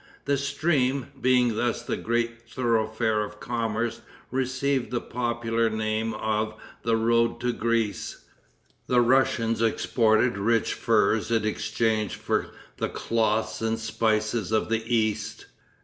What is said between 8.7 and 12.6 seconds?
The Russians exported rich furs in exchange for